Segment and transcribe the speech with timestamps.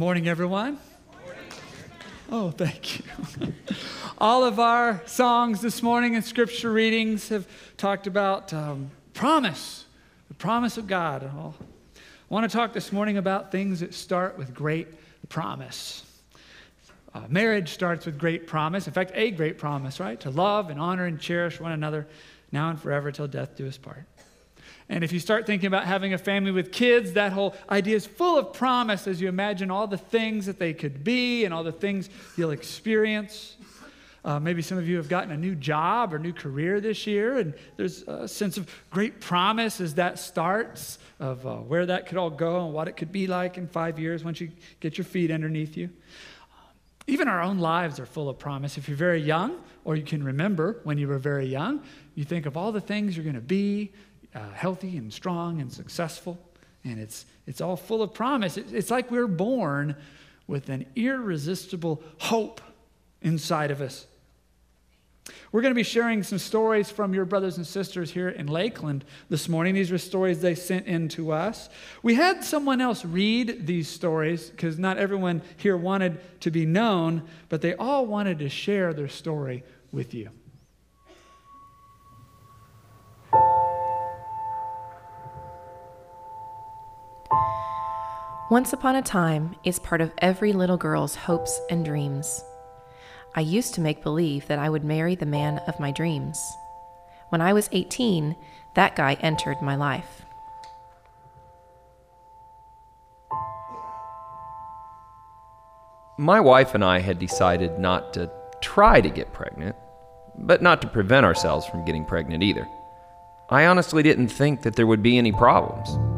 [0.00, 0.78] Morning, everyone.
[2.32, 3.04] Oh, thank you.
[4.18, 7.46] All of our songs this morning and scripture readings have
[7.76, 9.84] talked about um, promise,
[10.28, 11.24] the promise of God.
[11.24, 11.52] I
[12.30, 14.88] want to talk this morning about things that start with great
[15.28, 16.02] promise.
[17.12, 18.86] Uh, marriage starts with great promise.
[18.86, 20.18] In fact, a great promise, right?
[20.20, 22.06] To love and honor and cherish one another
[22.52, 24.06] now and forever till death do us part.
[24.90, 28.06] And if you start thinking about having a family with kids, that whole idea is
[28.06, 31.62] full of promise as you imagine all the things that they could be and all
[31.62, 33.56] the things you'll experience.
[34.24, 37.38] Uh, maybe some of you have gotten a new job or new career this year,
[37.38, 42.18] and there's a sense of great promise as that starts of uh, where that could
[42.18, 44.50] all go and what it could be like in five years once you
[44.80, 45.88] get your feet underneath you.
[47.06, 48.76] Even our own lives are full of promise.
[48.76, 51.82] If you're very young, or you can remember when you were very young,
[52.14, 53.92] you think of all the things you're going to be,
[54.34, 56.38] uh, healthy and strong and successful.
[56.84, 58.56] And it's, it's all full of promise.
[58.56, 59.96] It, it's like we're born
[60.46, 62.60] with an irresistible hope
[63.22, 64.06] inside of us.
[65.52, 69.04] We're going to be sharing some stories from your brothers and sisters here in Lakeland
[69.28, 69.74] this morning.
[69.74, 71.68] These were stories they sent in to us.
[72.02, 77.22] We had someone else read these stories because not everyone here wanted to be known,
[77.48, 80.30] but they all wanted to share their story with you.
[88.50, 92.42] Once Upon a Time is part of every little girl's hopes and dreams.
[93.36, 96.36] I used to make believe that I would marry the man of my dreams.
[97.28, 98.34] When I was 18,
[98.74, 100.22] that guy entered my life.
[106.18, 109.76] My wife and I had decided not to try to get pregnant,
[110.36, 112.66] but not to prevent ourselves from getting pregnant either.
[113.48, 116.09] I honestly didn't think that there would be any problems.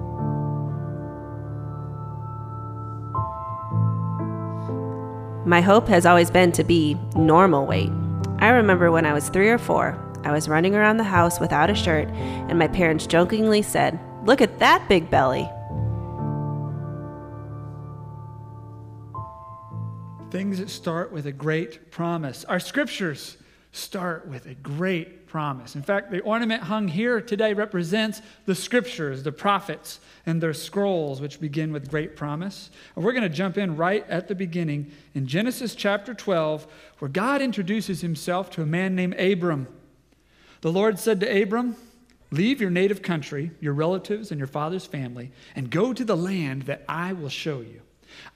[5.44, 7.90] My hope has always been to be normal weight.
[8.38, 11.68] I remember when I was three or four, I was running around the house without
[11.68, 15.50] a shirt, and my parents jokingly said, Look at that big belly.
[20.30, 22.44] Things that start with a great promise.
[22.44, 23.36] Our scriptures
[23.72, 25.74] start with a great promise.
[25.74, 31.22] In fact, the ornament hung here today represents the scriptures, the prophets, and their scrolls,
[31.22, 32.70] which begin with great promise.
[32.94, 36.66] And we're going to jump in right at the beginning in Genesis chapter 12,
[36.98, 39.66] where God introduces himself to a man named Abram.
[40.60, 41.76] The Lord said to Abram,
[42.30, 46.62] Leave your native country, your relatives, and your father's family, and go to the land
[46.62, 47.82] that I will show you.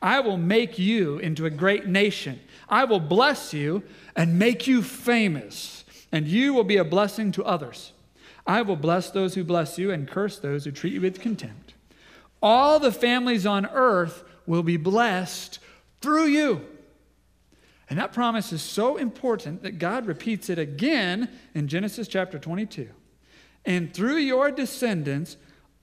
[0.00, 2.40] I will make you into a great nation.
[2.68, 3.82] I will bless you
[4.14, 7.92] and make you famous, and you will be a blessing to others.
[8.46, 11.74] I will bless those who bless you and curse those who treat you with contempt.
[12.42, 15.58] All the families on earth will be blessed
[16.00, 16.64] through you.
[17.88, 22.88] And that promise is so important that God repeats it again in Genesis chapter 22.
[23.64, 25.36] And through your descendants,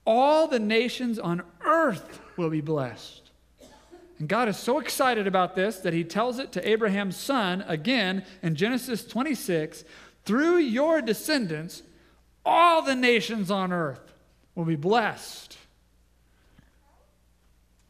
[0.05, 3.22] all the nations on earth will be blessed.
[4.23, 8.23] And God is so excited about this that he tells it to Abraham's son again
[8.41, 9.83] in Genesis 26
[10.23, 11.83] through your descendants,
[12.45, 14.13] all the nations on earth
[14.55, 15.57] will be blessed.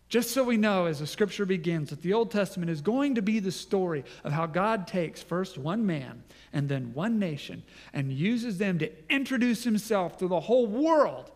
[0.09, 3.21] Just so we know, as the scripture begins, that the Old Testament is going to
[3.21, 7.61] be the story of how God takes first one man and then one nation
[7.93, 11.29] and uses them to introduce himself to the whole world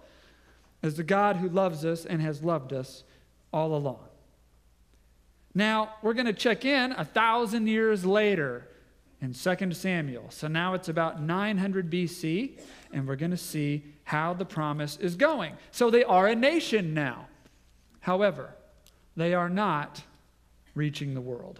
[0.81, 3.03] as the God who loves us and has loved us
[3.53, 4.06] all along.
[5.57, 8.67] Now, we're going to check in a thousand years later
[9.23, 10.27] in 2 Samuel.
[10.29, 12.59] So now it's about 900 BC,
[12.93, 15.53] and we're going to see how the promise is going.
[15.71, 17.25] So they are a nation now.
[18.01, 18.53] However,
[19.15, 20.03] they are not
[20.75, 21.59] reaching the world.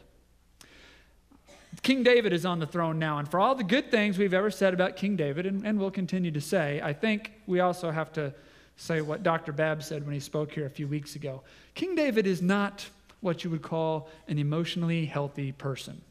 [1.82, 4.52] King David is on the throne now, and for all the good things we've ever
[4.52, 8.14] said about King David, and, and will continue to say, I think we also have
[8.14, 8.32] to
[8.76, 9.54] say what Dr.
[9.54, 11.42] Babb said when he spoke here a few weeks ago.
[11.74, 12.88] King David is not
[13.22, 16.02] what you would call an emotionally healthy person.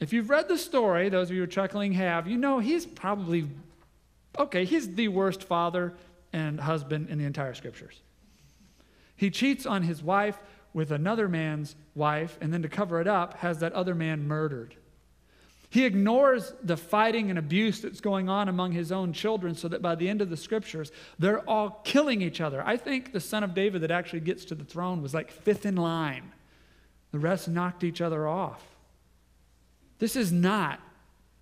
[0.00, 2.84] If you've read the story, those of you who are chuckling have, you know he's
[2.84, 3.48] probably,
[4.38, 5.94] okay, he's the worst father
[6.32, 8.00] and husband in the entire scriptures.
[9.16, 10.38] He cheats on his wife
[10.74, 14.74] with another man's wife, and then to cover it up, has that other man murdered.
[15.76, 19.82] He ignores the fighting and abuse that's going on among his own children so that
[19.82, 22.62] by the end of the scriptures, they're all killing each other.
[22.64, 25.66] I think the son of David that actually gets to the throne was like fifth
[25.66, 26.32] in line.
[27.12, 28.64] The rest knocked each other off.
[29.98, 30.80] This is not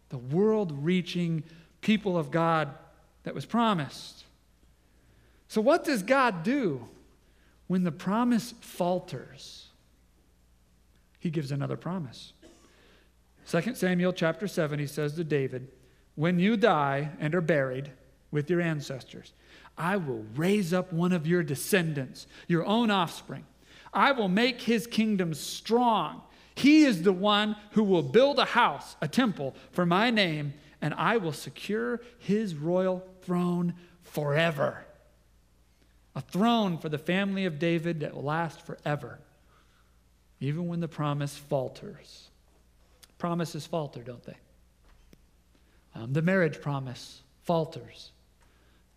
[0.08, 1.44] the world reaching
[1.80, 2.75] people of God
[3.22, 4.25] that was promised.
[5.46, 6.88] So, what does God do
[7.69, 9.69] when the promise falters?
[11.20, 12.34] he gives another promise.
[13.46, 15.69] 2 Samuel chapter 7, he says to David,
[16.14, 17.91] When you die and are buried
[18.31, 19.32] with your ancestors,
[19.76, 23.44] I will raise up one of your descendants, your own offspring.
[23.93, 26.23] I will make his kingdom strong.
[26.55, 30.94] He is the one who will build a house, a temple for my name, and
[30.94, 34.85] I will secure his royal throne forever.
[36.17, 39.19] A throne for the family of David that will last forever,
[40.40, 42.31] even when the promise falters.
[43.25, 44.37] Promises falter, don't they?
[45.94, 48.12] Um, the marriage promise falters.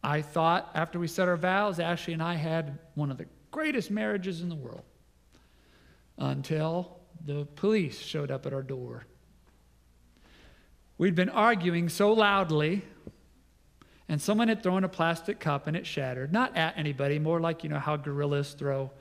[0.04, 3.90] I thought after we said our vows, Ashley and I had one of the greatest
[3.90, 4.84] marriages in the world
[6.18, 9.06] until the police showed up at our door.
[10.98, 12.82] We'd been arguing so loudly,
[14.10, 16.34] and someone had thrown a plastic cup and it shattered.
[16.34, 18.92] Not at anybody, more like, you know, how gorillas throw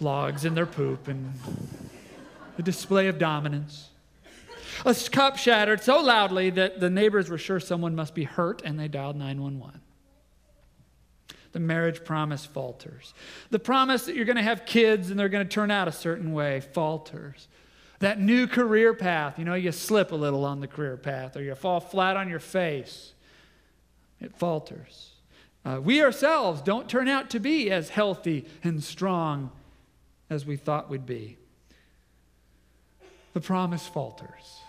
[0.00, 1.32] logs in their poop and
[2.58, 3.90] a display of dominance.
[4.84, 8.78] A cup shattered so loudly that the neighbors were sure someone must be hurt and
[8.78, 9.80] they dialed 911
[11.56, 13.14] the marriage promise falters.
[13.48, 15.92] The promise that you're going to have kids and they're going to turn out a
[15.92, 17.48] certain way falters.
[18.00, 21.42] That new career path, you know, you slip a little on the career path or
[21.42, 23.14] you fall flat on your face,
[24.20, 25.12] it falters.
[25.64, 29.50] Uh, we ourselves don't turn out to be as healthy and strong
[30.28, 31.38] as we thought we'd be.
[33.32, 34.60] The promise falters.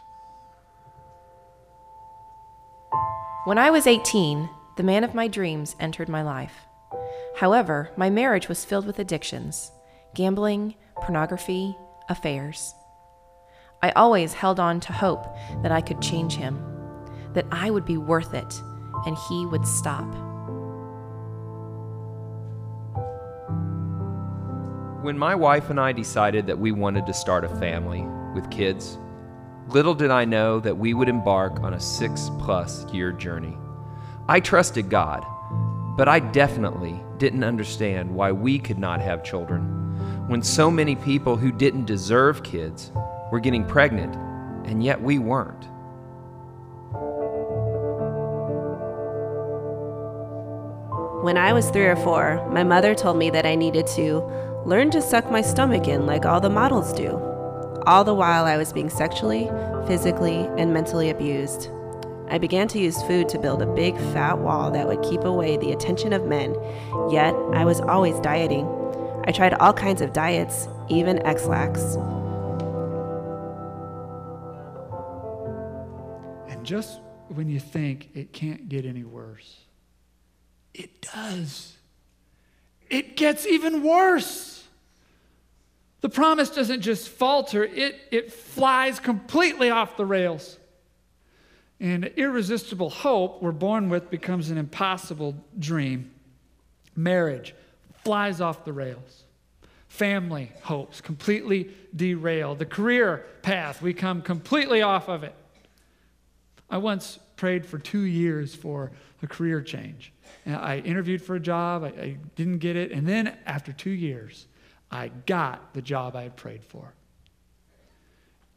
[3.45, 6.65] When I was 18, the man of my dreams entered my life.
[7.37, 9.71] However, my marriage was filled with addictions
[10.13, 11.77] gambling, pornography,
[12.09, 12.73] affairs.
[13.83, 15.25] I always held on to hope
[15.61, 16.59] that I could change him,
[17.33, 18.61] that I would be worth it,
[19.05, 20.07] and he would stop.
[25.03, 28.01] When my wife and I decided that we wanted to start a family
[28.33, 28.97] with kids,
[29.69, 33.57] little did I know that we would embark on a six plus year journey.
[34.27, 35.25] I trusted God
[35.97, 39.63] but I definitely didn't understand why we could not have children
[40.29, 42.91] when so many people who didn't deserve kids
[43.31, 44.15] were getting pregnant,
[44.67, 45.63] and yet we weren't.
[51.23, 54.21] When I was three or four, my mother told me that I needed to
[54.65, 57.17] learn to suck my stomach in like all the models do,
[57.87, 59.49] all the while I was being sexually,
[59.87, 61.69] physically, and mentally abused.
[62.29, 65.55] I began to use food to build a big fat wall that would keep away
[65.55, 66.53] the attention of men,
[67.09, 68.67] yet I was always dieting.
[69.25, 71.95] I tried all kinds of diets, even Ex-Lax.
[76.49, 76.99] And just
[77.29, 79.61] when you think it can't get any worse,
[80.73, 81.77] it does.
[82.89, 84.66] It gets even worse.
[86.01, 90.57] The promise doesn't just falter, it, it flies completely off the rails.
[91.79, 96.11] And irresistible hope we're born with becomes an impossible dream.
[96.95, 97.53] Marriage
[98.03, 99.23] flies off the rails.
[99.87, 102.55] Family hopes completely derail.
[102.55, 105.33] The career path, we come completely off of it.
[106.69, 110.11] I once prayed for two years for a career change.
[110.45, 112.91] I interviewed for a job, I, I didn't get it.
[112.91, 114.47] And then after two years,
[114.91, 116.93] I got the job I had prayed for.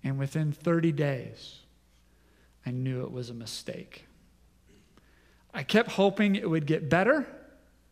[0.03, 1.59] And within 30 days,
[2.65, 4.07] I knew it was a mistake.
[5.53, 7.27] I kept hoping it would get better.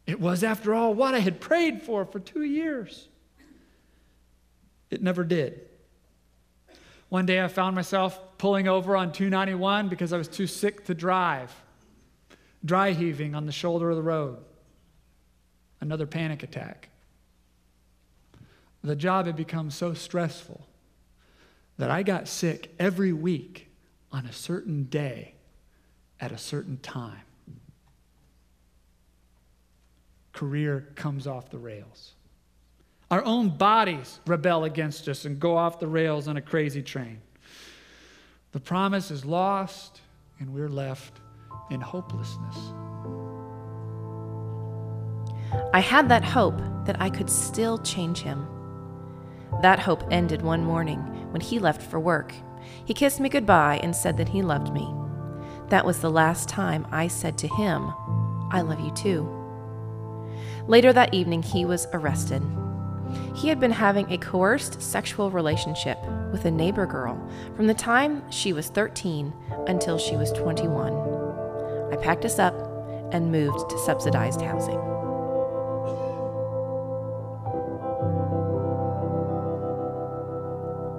[0.07, 3.09] It was, after all, what I had prayed for for two years.
[4.91, 5.61] It never did.
[7.09, 10.95] One day I found myself pulling over on 291 because I was too sick to
[10.95, 11.55] drive,
[12.65, 14.39] dry heaving on the shoulder of the road.
[15.81, 16.89] Another panic attack.
[18.83, 20.67] The job had become so stressful
[21.79, 23.69] that I got sick every week
[24.13, 25.35] on a certain day
[26.21, 27.23] at a certain time.
[30.33, 32.15] Career comes off the rails.
[33.11, 37.21] Our own bodies rebel against us and go off the rails on a crazy train.
[38.53, 40.01] The promise is lost,
[40.39, 41.21] and we're left
[41.71, 42.57] in hopelessness.
[45.73, 48.47] I had that hope that I could still change him.
[49.63, 51.01] That hope ended one morning
[51.33, 52.35] when he left for work
[52.85, 54.93] he kissed me goodbye and said that he loved me.
[55.69, 57.93] That was the last time I said to him,
[58.51, 59.35] I love you too.
[60.67, 62.43] Later that evening, he was arrested.
[63.35, 65.99] He had been having a coerced sexual relationship
[66.31, 67.19] with a neighbor girl
[67.57, 69.33] from the time she was 13
[69.67, 70.93] until she was 21.
[71.93, 72.55] I packed us up
[73.13, 74.98] and moved to subsidized housing.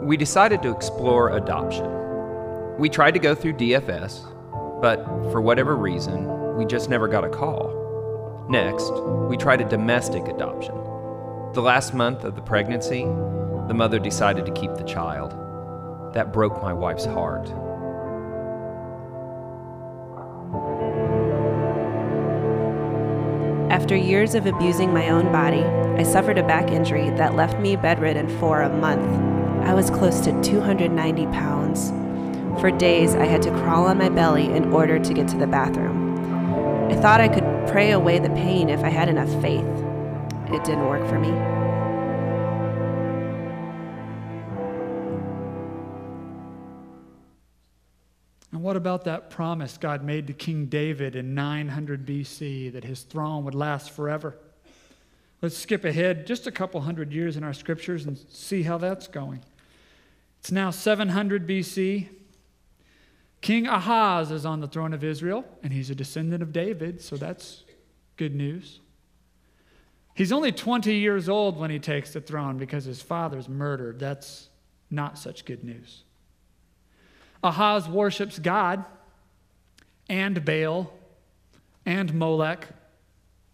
[0.10, 1.86] We decided to explore adoption.
[2.80, 7.30] We tried to go through DFS, but for whatever reason, we just never got a
[7.30, 8.48] call.
[8.50, 8.92] Next,
[9.30, 10.74] we tried a domestic adoption.
[11.54, 13.04] The last month of the pregnancy,
[13.68, 15.36] the mother decided to keep the child.
[16.16, 17.48] That broke my wife's heart.
[23.72, 27.75] After years of abusing my own body, I suffered a back injury that left me
[27.75, 29.28] bedridden for a month.
[29.63, 31.92] I was close to 290 pounds.
[32.62, 35.48] For days, I had to crawl on my belly in order to get to the
[35.48, 36.89] bathroom.
[36.92, 39.66] I thought I could pray away the pain if I had enough faith.
[40.51, 41.30] It didn't work for me.
[48.51, 53.04] And what about that promise God made to King David in 900 BC that his
[53.04, 54.38] throne would last forever?
[55.41, 59.08] Let's skip ahead just a couple hundred years in our scriptures and see how that's
[59.08, 59.41] going.
[60.39, 62.10] It's now 700 BC.
[63.41, 67.15] King Ahaz is on the throne of Israel, and he's a descendant of David, so
[67.15, 67.63] that's
[68.17, 68.81] good news.
[70.13, 74.00] He's only 20 years old when he takes the throne because his father's murdered.
[74.00, 74.50] That's
[74.91, 76.03] not such good news.
[77.41, 78.84] Ahaz worships God
[80.10, 80.91] and Baal
[81.86, 82.67] and Molech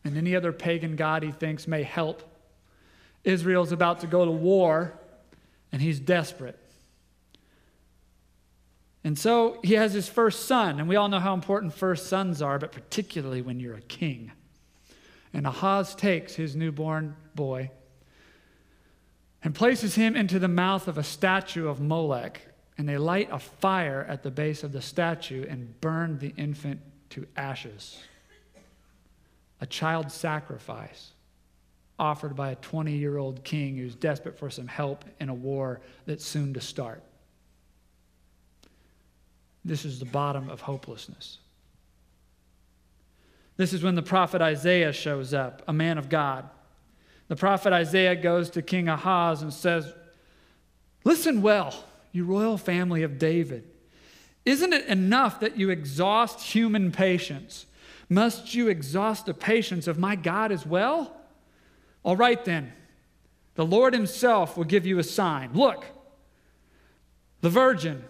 [0.06, 2.24] and any other pagan god he thinks may help.
[3.24, 4.94] Israel's about to go to war,
[5.72, 6.58] and he's desperate.
[9.04, 12.42] And so he has his first son, and we all know how important first sons
[12.42, 14.32] are, but particularly when you're a king.
[15.34, 17.72] And Ahaz takes his newborn boy
[19.44, 22.42] and places him into the mouth of a statue of Molech,
[22.78, 26.80] and they light a fire at the base of the statue and burn the infant
[27.12, 28.00] to ashes.
[29.66, 31.10] A child sacrifice
[31.98, 35.82] offered by a 20 year old king who's desperate for some help in a war
[36.06, 37.02] that's soon to start.
[39.64, 41.40] This is the bottom of hopelessness.
[43.58, 46.48] This is when the prophet Isaiah shows up, a man of God.
[47.28, 49.92] The prophet Isaiah goes to King Ahaz and says,
[51.04, 51.74] Listen well
[52.12, 53.64] you royal family of David.
[54.46, 57.66] Isn't it enough that you exhaust human patience?
[58.10, 61.16] Must you exhaust the patience of my God as well?
[62.04, 62.74] All right, then.
[63.56, 65.52] The Lord Himself will give you a sign.
[65.54, 65.86] Look,
[67.42, 68.04] the virgin,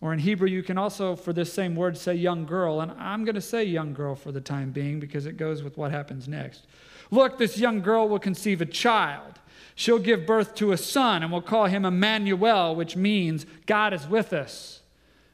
[0.00, 2.80] or in Hebrew, you can also, for this same word, say young girl.
[2.80, 5.76] And I'm going to say young girl for the time being because it goes with
[5.76, 6.66] what happens next.
[7.10, 9.38] Look, this young girl will conceive a child
[9.74, 14.06] She'll give birth to a son, and we'll call him Emmanuel, which means God is
[14.06, 14.81] with us.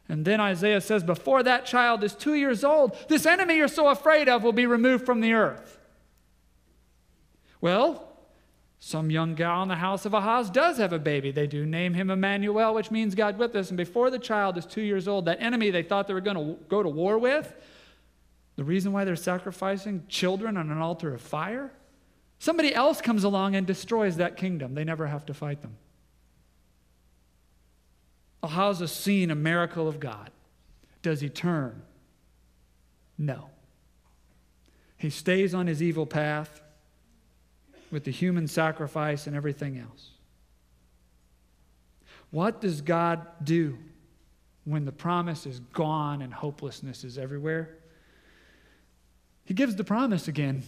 [0.08, 3.88] And then Isaiah says, Before that child is two years old, this enemy you're so
[3.88, 5.78] afraid of will be removed from the earth.
[7.60, 8.04] Well,
[8.78, 11.30] some young gal in the house of Ahaz does have a baby.
[11.30, 13.68] They do name him Emmanuel, which means God with us.
[13.68, 16.36] And before the child is two years old, that enemy they thought they were going
[16.36, 17.54] to go to war with,
[18.56, 21.72] the reason why they're sacrificing children on an altar of fire,
[22.38, 24.74] Somebody else comes along and destroys that kingdom.
[24.74, 25.76] They never have to fight them.
[28.42, 30.30] Ahaz has seen a miracle of God.
[31.02, 31.83] Does he turn?
[33.16, 33.50] No.
[34.97, 36.61] He stays on his evil path
[37.90, 40.11] with the human sacrifice and everything else.
[42.30, 43.78] What does God do
[44.64, 47.76] when the promise is gone and hopelessness is everywhere?
[49.45, 50.62] He gives the promise again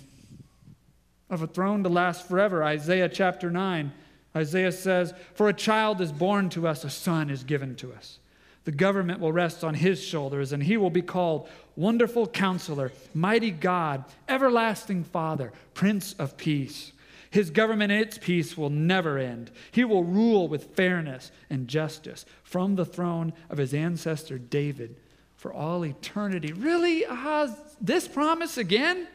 [1.29, 2.65] of a throne to last forever.
[2.65, 3.93] Isaiah chapter 9.
[4.37, 8.19] Isaiah says, For a child is born to us, a son is given to us.
[8.65, 13.51] The government will rest on his shoulders, and he will be called Wonderful Counselor, Mighty
[13.51, 16.93] God, Everlasting Father, Prince of Peace.
[17.31, 19.51] His government and its peace will never end.
[19.71, 24.97] He will rule with fairness and justice from the throne of his ancestor David
[25.37, 26.53] for all eternity.
[26.53, 27.05] Really?
[27.05, 29.07] Ahaz, this promise again?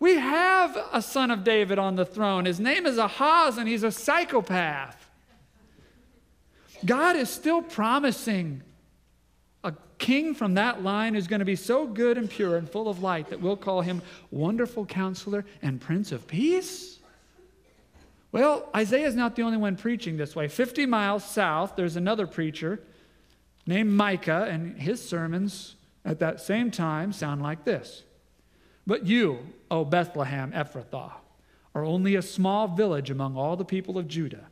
[0.00, 2.46] We have a son of David on the throne.
[2.46, 5.10] His name is Ahaz, and he's a psychopath.
[6.86, 8.62] God is still promising
[9.62, 12.88] a king from that line who's going to be so good and pure and full
[12.88, 16.98] of light that we'll call him Wonderful Counselor and Prince of Peace.
[18.32, 20.48] Well, Isaiah is not the only one preaching this way.
[20.48, 22.80] 50 miles south, there's another preacher
[23.66, 25.74] named Micah, and his sermons
[26.06, 28.04] at that same time sound like this
[28.86, 31.12] But you, O Bethlehem Ephrathah,
[31.74, 34.48] are only a small village among all the people of Judah.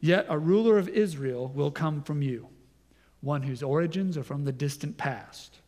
[0.00, 2.48] Yet a ruler of Israel will come from you,
[3.22, 5.60] one whose origins are from the distant past.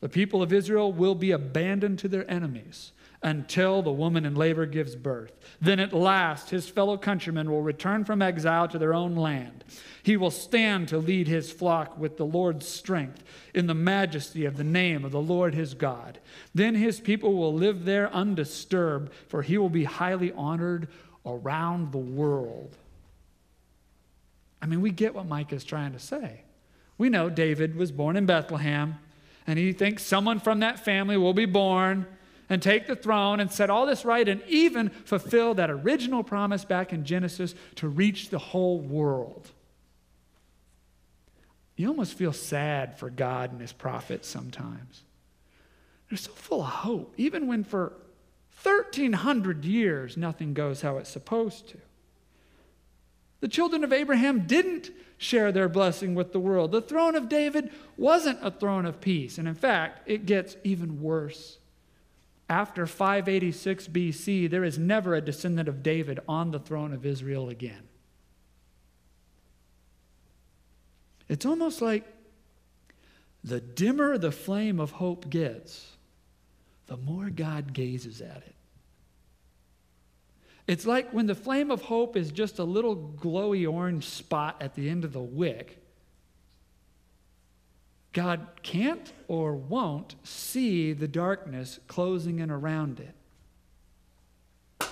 [0.00, 4.64] The people of Israel will be abandoned to their enemies, until the woman in labor
[4.64, 5.32] gives birth.
[5.60, 9.64] Then at last his fellow countrymen will return from exile to their own land.
[10.02, 14.56] He will stand to lead his flock with the Lord's strength in the majesty of
[14.56, 16.20] the name of the Lord his God.
[16.54, 20.88] Then his people will live there undisturbed, for he will be highly honored
[21.26, 22.76] around the world.
[24.62, 26.42] I mean, we get what Micah is trying to say.
[26.96, 28.96] We know David was born in Bethlehem,
[29.46, 32.06] and he thinks someone from that family will be born
[32.48, 36.64] and take the throne and set all this right and even fulfill that original promise
[36.64, 39.50] back in Genesis to reach the whole world.
[41.76, 45.02] You almost feel sad for God and his prophets sometimes.
[46.08, 47.92] They're so full of hope, even when for
[48.62, 51.78] 1,300 years nothing goes how it's supposed to.
[53.40, 56.72] The children of Abraham didn't share their blessing with the world.
[56.72, 59.38] The throne of David wasn't a throne of peace.
[59.38, 61.58] And in fact, it gets even worse.
[62.48, 67.50] After 586 BC, there is never a descendant of David on the throne of Israel
[67.50, 67.88] again.
[71.28, 72.04] It's almost like
[73.44, 75.96] the dimmer the flame of hope gets,
[76.86, 78.54] the more God gazes at it.
[80.66, 84.74] It's like when the flame of hope is just a little glowy orange spot at
[84.74, 85.82] the end of the wick.
[88.18, 94.88] God can't or won't see the darkness closing in around it.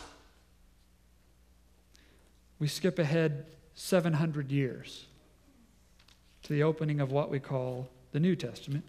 [2.61, 5.07] We skip ahead 700 years
[6.45, 8.85] to the opening of what we call the New Testament,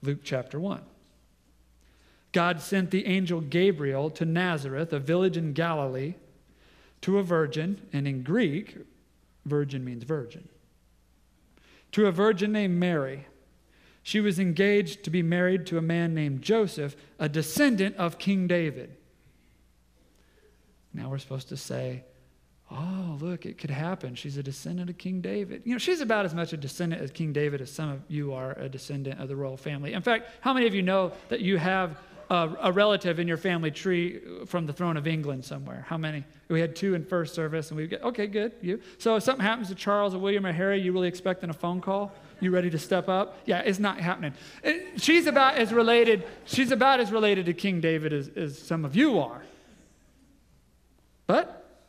[0.00, 0.82] Luke chapter 1.
[2.30, 6.14] God sent the angel Gabriel to Nazareth, a village in Galilee,
[7.00, 8.76] to a virgin, and in Greek,
[9.44, 10.48] virgin means virgin
[11.92, 13.26] to a virgin named Mary.
[14.02, 18.46] She was engaged to be married to a man named Joseph, a descendant of King
[18.46, 18.96] David.
[20.92, 22.04] Now we're supposed to say,
[22.70, 24.14] oh, look, it could happen.
[24.14, 25.62] She's a descendant of King David.
[25.64, 28.32] You know, she's about as much a descendant of King David as some of you
[28.32, 29.92] are a descendant of the royal family.
[29.92, 31.96] In fact, how many of you know that you have
[32.32, 35.84] a, a, relative in your family tree from the throne of England somewhere.
[35.86, 36.24] How many?
[36.48, 38.52] We had two in first service, and we get okay, good.
[38.62, 38.80] You.
[38.96, 41.82] So if something happens to Charles or William or Harry, you really expecting a phone
[41.82, 42.10] call?
[42.40, 43.38] You ready to step up?
[43.44, 44.32] Yeah, it's not happening.
[44.64, 46.24] It, she's about as related.
[46.46, 49.42] She's about as related to King David as, as some of you are.
[51.26, 51.84] But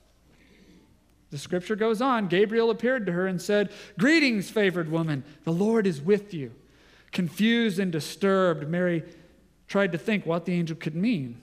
[1.31, 2.27] the scripture goes on.
[2.27, 5.23] Gabriel appeared to her and said, "Greetings, favored woman.
[5.45, 6.51] The Lord is with you."
[7.13, 9.03] Confused and disturbed, Mary
[9.67, 11.41] tried to think what the angel could mean.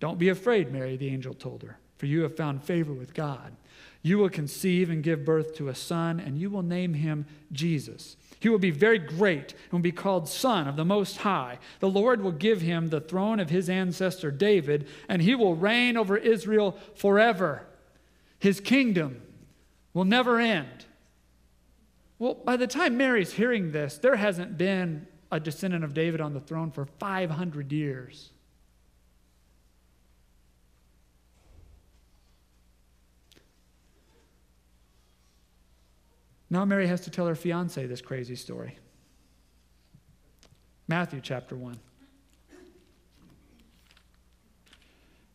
[0.00, 3.56] Don't be afraid, Mary, the angel told her, for you have found favor with God.
[4.02, 8.16] You will conceive and give birth to a son, and you will name him Jesus.
[8.40, 11.60] He will be very great and will be called Son of the Most High.
[11.78, 15.96] The Lord will give him the throne of his ancestor David, and he will reign
[15.96, 17.64] over Israel forever.
[18.40, 19.22] His kingdom
[19.94, 20.86] will never end.
[22.18, 26.34] Well, by the time Mary's hearing this, there hasn't been a descendant of David on
[26.34, 28.30] the throne for 500 years.
[36.50, 38.78] Now Mary has to tell her fiance this crazy story.
[40.86, 41.78] Matthew chapter 1.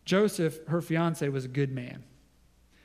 [0.05, 2.03] Joseph, her fiance, was a good man.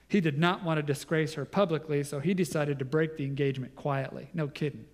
[0.09, 3.77] He did not want to disgrace her publicly, so he decided to break the engagement
[3.77, 4.31] quietly.
[4.33, 4.87] No kidding.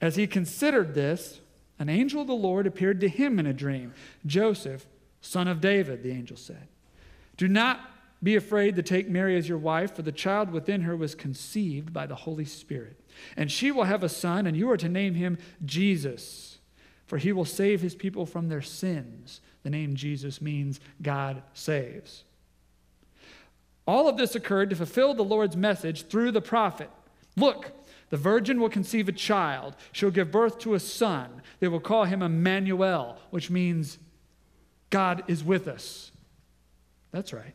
[0.00, 1.40] As he considered this,
[1.78, 3.92] an angel of the Lord appeared to him in a dream.
[4.24, 4.86] Joseph,
[5.20, 6.68] son of David, the angel said,
[7.36, 7.80] Do not
[8.22, 11.92] be afraid to take Mary as your wife, for the child within her was conceived
[11.92, 12.98] by the Holy Spirit.
[13.36, 16.58] And she will have a son, and you are to name him Jesus,
[17.06, 19.40] for he will save his people from their sins.
[19.62, 22.24] The name Jesus means God saves.
[23.86, 26.90] All of this occurred to fulfill the Lord's message through the prophet.
[27.36, 27.72] Look,
[28.10, 29.74] the virgin will conceive a child.
[29.92, 31.42] She'll give birth to a son.
[31.60, 33.98] They will call him Emmanuel, which means
[34.90, 36.12] God is with us.
[37.10, 37.54] That's right.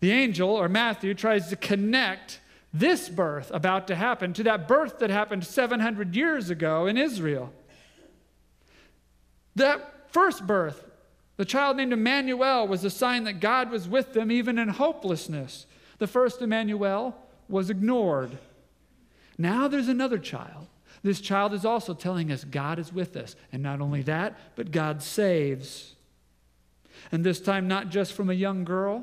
[0.00, 2.40] The angel, or Matthew, tries to connect
[2.72, 7.52] this birth about to happen to that birth that happened 700 years ago in Israel.
[9.56, 10.88] That first birth,
[11.36, 15.66] the child named Emmanuel, was a sign that God was with them even in hopelessness.
[15.98, 17.16] The first Emmanuel
[17.48, 18.38] was ignored.
[19.40, 20.66] Now there's another child.
[21.02, 23.36] This child is also telling us God is with us.
[23.52, 25.94] And not only that, but God saves.
[27.10, 29.02] And this time, not just from a young girl,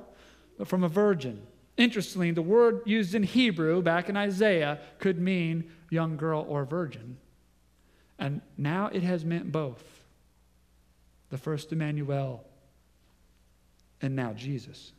[0.60, 1.42] but from a virgin.
[1.76, 7.18] Interestingly, the word used in Hebrew back in Isaiah could mean young girl or virgin.
[8.20, 9.84] And now it has meant both.
[11.30, 12.44] the first Emmanuel,
[14.02, 14.94] and now Jesus.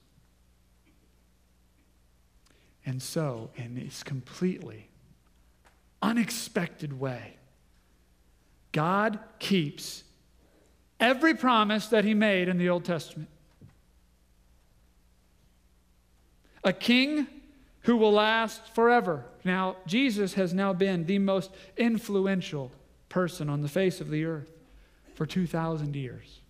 [2.85, 4.88] And so, and it's completely
[6.03, 7.37] unexpected way,
[8.73, 10.05] God keeps
[11.01, 13.29] every promise that He made in the Old Testament.
[16.65, 17.27] A king
[17.83, 19.25] who will last forever.
[19.45, 22.71] Now, Jesus has now been the most influential
[23.09, 24.51] person on the face of the earth
[25.15, 26.41] for 2,000 years.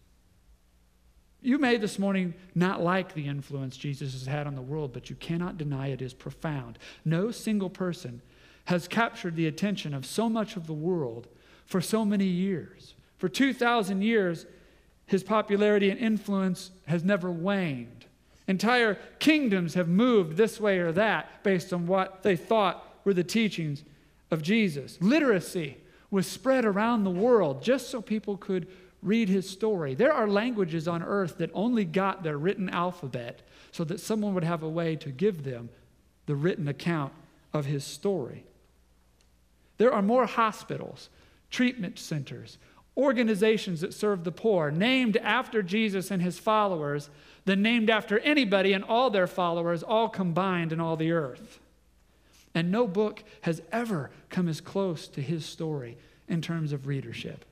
[1.41, 5.09] You may this morning not like the influence Jesus has had on the world, but
[5.09, 6.79] you cannot deny it is profound.
[7.05, 8.21] No single person
[8.69, 11.27] has captured the attention of so much of the world
[11.65, 12.93] for so many years.
[13.17, 14.45] For 2,000 years,
[15.07, 18.05] his popularity and influence has never waned.
[18.47, 23.25] Entire kingdoms have moved this way or that based on what they thought were the
[23.25, 23.85] teachings
[24.31, 24.99] of Jesus.
[25.01, 25.79] Literacy
[26.11, 28.69] was spread around the world just so people could
[29.03, 29.95] read his story.
[29.95, 33.41] There are languages on earth that only got their written alphabet
[33.73, 35.71] so that someone would have a way to give them
[36.27, 37.15] the written account
[37.55, 38.45] of his story.
[39.79, 41.09] There are more hospitals,
[41.51, 42.59] treatment centers,
[42.97, 47.11] organizations that serve the poor, named after Jesus and his followers,
[47.45, 51.61] than named after anybody and all their followers, all combined in all the earth.
[52.55, 55.97] And no book has ever come as close to his story
[56.29, 57.45] in terms of readership.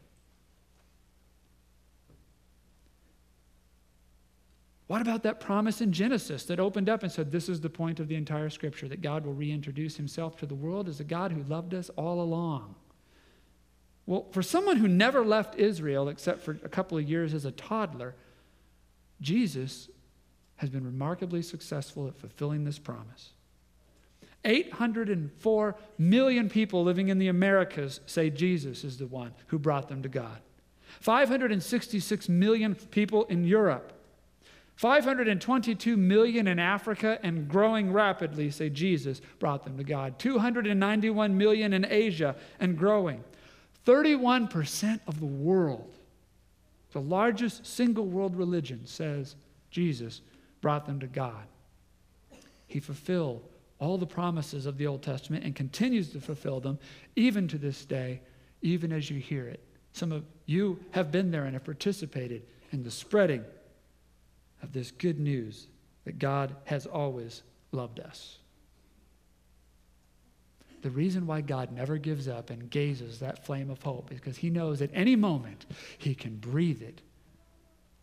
[4.87, 7.99] What about that promise in Genesis that opened up and said, This is the point
[7.99, 11.33] of the entire scripture, that God will reintroduce himself to the world as a God
[11.33, 12.77] who loved us all along?
[14.07, 17.51] Well, for someone who never left Israel except for a couple of years as a
[17.51, 18.15] toddler,
[19.21, 19.89] Jesus
[20.57, 23.31] has been remarkably successful at fulfilling this promise.
[24.45, 30.03] 804 million people living in the Americas say Jesus is the one who brought them
[30.05, 30.39] to God.
[31.01, 33.93] 566 million people in Europe
[34.77, 40.19] 522 million in Africa and growing rapidly say Jesus brought them to God.
[40.19, 43.25] 291 million in Asia and growing.
[43.87, 45.95] 31% of the world,
[46.93, 49.37] the largest single world religion, says
[49.71, 50.21] Jesus
[50.61, 51.47] brought them to God.
[52.67, 56.79] He fulfilled all the promises of the Old Testament and continues to fulfill them
[57.15, 58.21] even to this day,
[58.61, 59.63] even as you hear it.
[59.93, 63.45] Some of you have been there and have participated in the spreading
[64.63, 65.67] of this good news
[66.05, 67.43] that God has always
[67.73, 68.39] loved us.
[70.83, 74.37] The reason why God never gives up and gazes that flame of hope is because
[74.37, 75.67] he knows at any moment
[75.99, 77.01] he can breathe it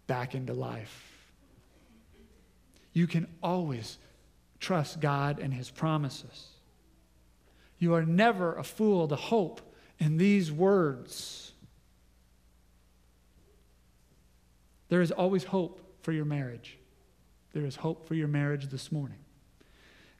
[0.05, 1.13] back into life.
[2.91, 3.97] You can always
[4.59, 6.47] trust God and his promises.
[7.79, 9.61] You are never a fool to hope
[9.99, 11.53] in these words.
[14.89, 16.77] There is always hope for your marriage.
[17.53, 19.19] There is hope for your marriage this morning.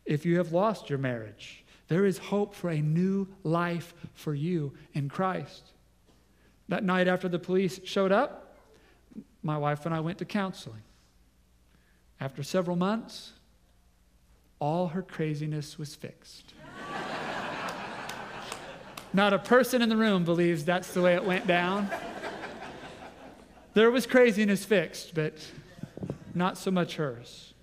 [0.06, 4.74] If you have lost your marriage, there is hope for a new life for you
[4.94, 5.72] in Christ.
[6.70, 8.56] That night after the police showed up,
[9.42, 10.82] my wife and I went to counseling.
[12.20, 13.34] After several months,
[14.60, 16.54] all her craziness was fixed.
[19.14, 21.90] Not a person in the room believes that's the way it went down.
[23.74, 25.34] There was craziness fixed, but
[26.36, 27.54] not so much hers.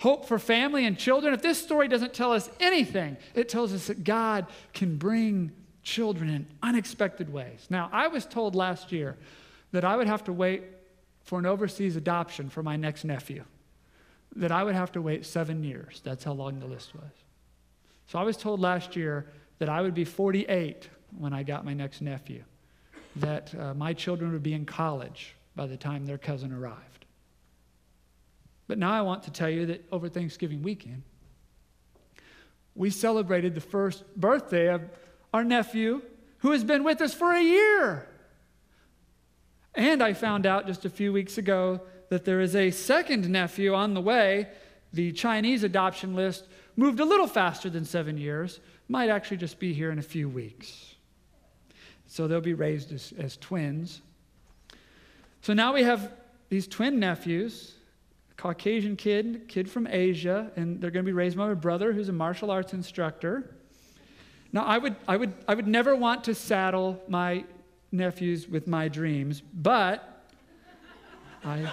[0.00, 1.32] Hope for family and children.
[1.32, 5.52] If this story doesn't tell us anything, it tells us that God can bring
[5.84, 7.66] children in unexpected ways.
[7.70, 9.16] Now, I was told last year
[9.70, 10.64] that I would have to wait
[11.22, 13.44] for an overseas adoption for my next nephew,
[14.34, 16.00] that I would have to wait seven years.
[16.02, 17.12] That's how long the list was.
[18.08, 19.26] So I was told last year
[19.60, 22.42] that I would be 48 when I got my next nephew
[23.16, 27.04] that uh, my children would be in college by the time their cousin arrived.
[28.68, 31.02] But now I want to tell you that over Thanksgiving weekend,
[32.74, 34.82] we celebrated the first birthday of
[35.34, 36.02] our nephew
[36.38, 38.08] who has been with us for a year.
[39.74, 43.74] And I found out just a few weeks ago that there is a second nephew
[43.74, 44.48] on the way.
[44.92, 46.46] The Chinese adoption list
[46.76, 50.28] moved a little faster than seven years, might actually just be here in a few
[50.28, 50.94] weeks.
[52.12, 54.02] So they'll be raised as, as twins.
[55.40, 56.12] So now we have
[56.50, 57.72] these twin nephews,
[58.36, 62.10] Caucasian kid, kid from Asia, and they're going to be raised by my brother, who's
[62.10, 63.56] a martial arts instructor.
[64.52, 67.46] Now, I would, I would, I would never want to saddle my
[67.92, 70.26] nephews with my dreams, but
[71.46, 71.72] I.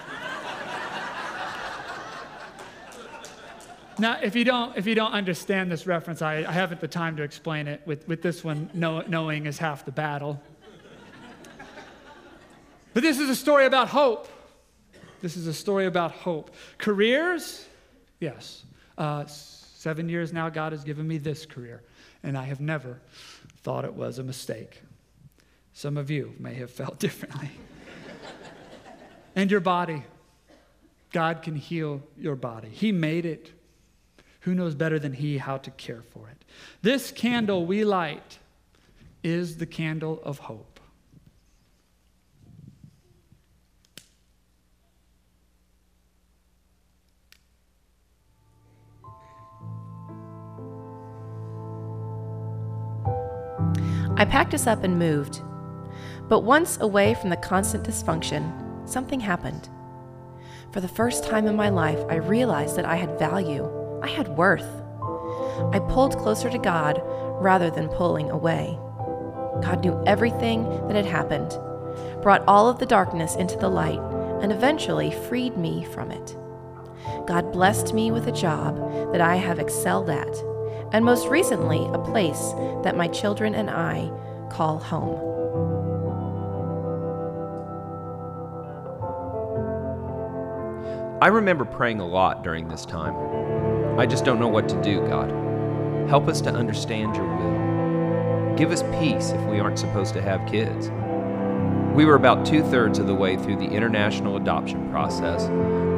[3.99, 7.17] Now, if you don't, if you don't understand this reference, I, I haven't the time
[7.17, 7.81] to explain it.
[7.85, 10.41] With, with this one, know, knowing is half the battle.
[12.93, 14.27] But this is a story about hope.
[15.21, 16.55] This is a story about hope.
[16.77, 17.67] Careers?
[18.19, 18.63] Yes.
[18.97, 21.83] Uh, seven years now, God has given me this career,
[22.23, 22.99] and I have never
[23.63, 24.81] thought it was a mistake.
[25.73, 27.51] Some of you may have felt differently.
[29.35, 30.03] and your body.
[31.11, 32.69] God can heal your body.
[32.69, 33.51] He made it.
[34.41, 36.45] Who knows better than He how to care for it?
[36.81, 38.39] This candle we light
[39.23, 40.79] is the candle of hope.
[54.19, 55.41] I packed us up and moved.
[56.27, 59.69] But once away from the constant dysfunction, something happened.
[60.71, 63.63] For the first time in my life, I realized that I had value,
[64.01, 64.67] I had worth.
[65.73, 67.01] I pulled closer to God
[67.41, 68.77] rather than pulling away.
[69.61, 71.57] God knew everything that had happened,
[72.21, 73.99] brought all of the darkness into the light,
[74.41, 76.37] and eventually freed me from it.
[77.27, 78.77] God blessed me with a job
[79.11, 80.33] that I have excelled at,
[80.91, 84.09] and most recently, a place that my children and I
[84.49, 85.25] call home.
[91.21, 93.58] I remember praying a lot during this time.
[93.99, 95.29] I just don't know what to do, God.
[96.07, 98.55] Help us to understand your will.
[98.55, 100.89] Give us peace if we aren't supposed to have kids.
[101.93, 105.49] We were about two thirds of the way through the international adoption process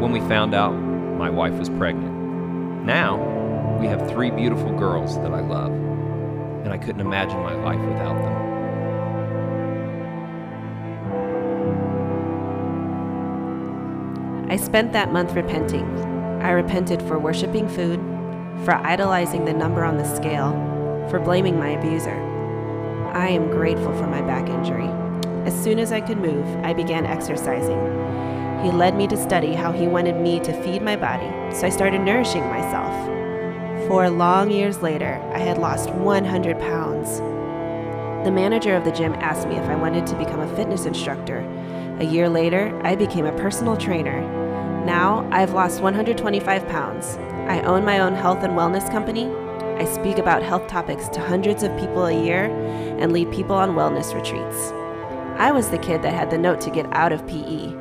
[0.01, 2.11] when we found out my wife was pregnant.
[2.87, 7.79] Now, we have three beautiful girls that I love, and I couldn't imagine my life
[7.87, 8.49] without them.
[14.49, 16.20] I spent that month repenting.
[16.41, 17.99] I repented for worshiping food,
[18.65, 20.51] for idolizing the number on the scale,
[21.07, 22.15] for blaming my abuser.
[23.13, 24.87] I am grateful for my back injury.
[25.45, 27.79] As soon as I could move, I began exercising.
[28.63, 31.69] He led me to study how he wanted me to feed my body, so I
[31.69, 32.91] started nourishing myself.
[33.87, 37.19] Four long years later, I had lost 100 pounds.
[38.25, 41.39] The manager of the gym asked me if I wanted to become a fitness instructor.
[41.99, 44.40] A year later, I became a personal trainer
[44.85, 47.17] now I've lost 125 pounds.
[47.49, 49.25] I own my own health and wellness company.
[49.81, 52.45] I speak about health topics to hundreds of people a year
[52.99, 54.71] and lead people on wellness retreats.
[55.39, 57.71] I was the kid that had the note to get out of PE.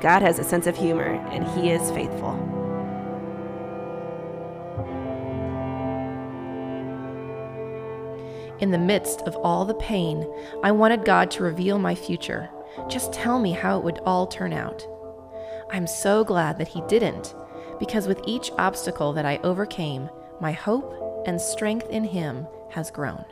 [0.00, 2.34] God has a sense of humor, and He is faithful.
[8.60, 10.30] In the midst of all the pain,
[10.62, 12.50] I wanted God to reveal my future.
[12.88, 14.86] Just tell me how it would all turn out.
[15.72, 17.34] I'm so glad that He didn't,
[17.78, 23.24] because with each obstacle that I overcame, my hope and strength in Him has grown.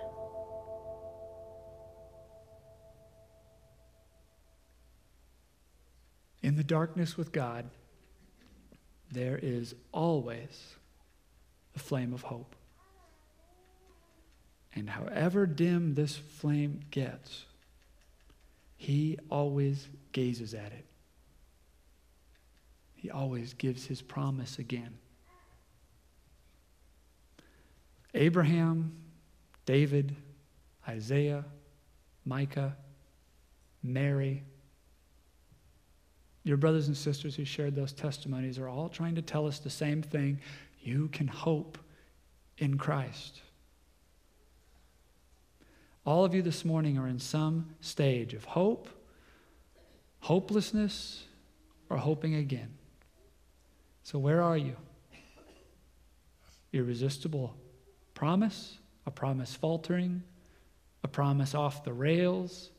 [6.42, 7.66] In the darkness with God,
[9.10, 10.76] there is always
[11.74, 12.54] a flame of hope.
[14.74, 17.46] And however dim this flame gets,
[18.76, 20.87] He always gazes at it
[23.08, 24.98] he always gives his promise again.
[28.12, 28.92] Abraham,
[29.64, 30.14] David,
[30.86, 31.46] Isaiah,
[32.26, 32.76] Micah,
[33.82, 34.42] Mary,
[36.44, 39.70] your brothers and sisters who shared those testimonies are all trying to tell us the
[39.70, 40.40] same thing.
[40.82, 41.78] You can hope
[42.58, 43.40] in Christ.
[46.04, 48.86] All of you this morning are in some stage of hope,
[50.20, 51.24] hopelessness,
[51.88, 52.77] or hoping again.
[54.10, 54.74] So, where are you?
[56.72, 57.54] Irresistible
[58.14, 60.22] promise, a promise faltering,
[61.04, 62.70] a promise off the rails,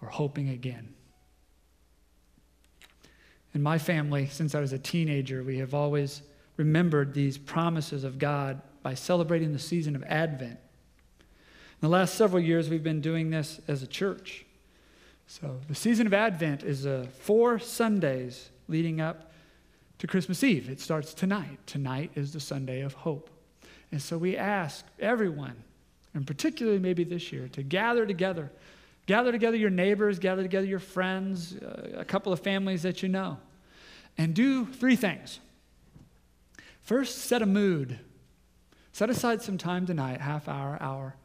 [0.00, 0.94] or hoping again?
[3.54, 6.22] In my family, since I was a teenager, we have always
[6.56, 10.60] remembered these promises of God by celebrating the season of Advent.
[11.18, 14.46] In the last several years, we've been doing this as a church.
[15.26, 19.32] So, the season of Advent is uh, four Sundays leading up
[19.98, 20.68] to Christmas Eve.
[20.68, 21.58] It starts tonight.
[21.66, 23.30] Tonight is the Sunday of hope.
[23.92, 25.62] And so we ask everyone,
[26.14, 28.50] and particularly maybe this year, to gather together.
[29.06, 33.08] Gather together your neighbors, gather together your friends, uh, a couple of families that you
[33.08, 33.38] know,
[34.18, 35.38] and do three things.
[36.82, 37.98] First, set a mood.
[38.92, 41.16] Set aside some time tonight, half hour, hour,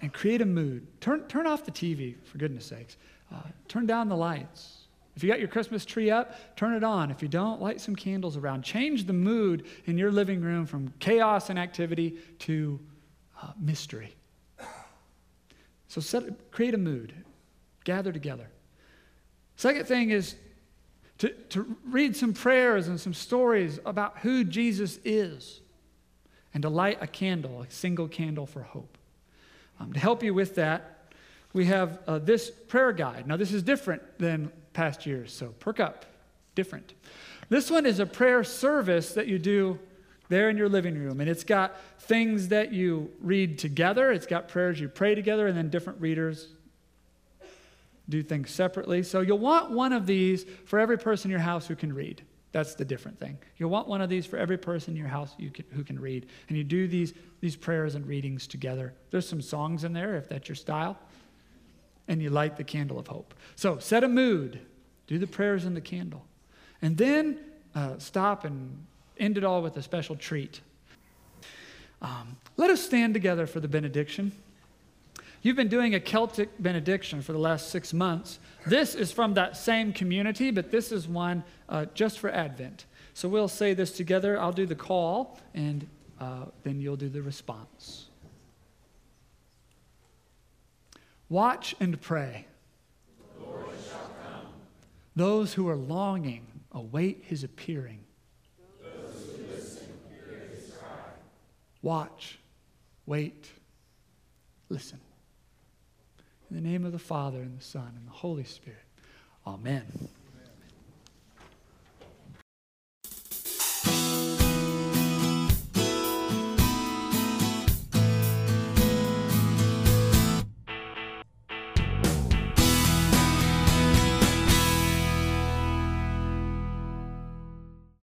[0.00, 0.86] and, create a mood.
[1.00, 2.96] Turn, turn off the TV, for goodness sakes.
[3.32, 4.77] Uh, turn down the lights.
[5.18, 7.10] If you got your Christmas tree up, turn it on.
[7.10, 8.62] If you don't, light some candles around.
[8.62, 12.78] Change the mood in your living room from chaos and activity to
[13.42, 14.14] uh, mystery.
[15.88, 17.12] So set, create a mood.
[17.82, 18.48] Gather together.
[19.56, 20.36] Second thing is
[21.18, 25.62] to, to read some prayers and some stories about who Jesus is
[26.54, 28.96] and to light a candle, a single candle for hope.
[29.80, 31.12] Um, to help you with that,
[31.52, 33.26] we have uh, this prayer guide.
[33.26, 36.06] Now, this is different than past years, so perk up.
[36.54, 36.94] Different.
[37.48, 39.76] This one is a prayer service that you do
[40.28, 44.46] there in your living room, and it's got things that you read together, it's got
[44.46, 46.46] prayers you pray together, and then different readers
[48.08, 49.02] do things separately.
[49.02, 52.22] So you'll want one of these for every person in your house who can read.
[52.52, 53.36] That's the different thing.
[53.56, 56.26] You'll want one of these for every person in your house can, who can read.
[56.48, 58.94] And you do these, these prayers and readings together.
[59.10, 60.96] There's some songs in there if that's your style.
[62.06, 63.34] And you light the candle of hope.
[63.56, 64.60] So set a mood,
[65.08, 66.24] do the prayers and the candle.
[66.80, 67.40] And then
[67.74, 68.86] uh, stop and
[69.18, 70.60] end it all with a special treat.
[72.00, 74.30] Um, let us stand together for the benediction.
[75.42, 78.38] You've been doing a Celtic benediction for the last six months.
[78.66, 82.84] This is from that same community, but this is one uh, just for Advent.
[83.14, 84.38] So we'll say this together.
[84.40, 85.88] I'll do the call, and
[86.20, 88.06] uh, then you'll do the response.
[91.28, 92.46] Watch and pray.
[95.18, 98.04] Those who are longing await his appearing.
[101.82, 102.38] Watch,
[103.04, 103.50] wait,
[104.68, 105.00] listen.
[106.48, 108.78] In the name of the Father, and the Son, and the Holy Spirit.
[109.44, 110.08] Amen.